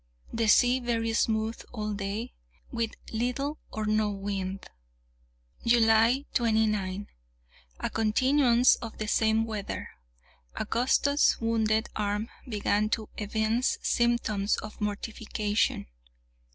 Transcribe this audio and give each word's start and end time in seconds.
The 0.33 0.47
sea 0.47 0.79
very 0.79 1.13
smooth 1.13 1.61
all 1.73 1.93
day, 1.93 2.33
with 2.71 2.95
little 3.13 3.59
or 3.69 3.85
no 3.85 4.09
wind. 4.09 4.67
July 5.63 6.25
29. 6.33 7.05
A 7.81 7.89
continuance 7.91 8.73
of 8.77 8.97
the 8.97 9.07
same 9.07 9.45
weather. 9.45 9.89
Augustus's 10.55 11.39
wounded 11.39 11.87
arm 11.95 12.29
began 12.49 12.89
to 12.89 13.09
evince 13.15 13.77
symptoms 13.83 14.57
of 14.57 14.81
mortification. 14.81 15.85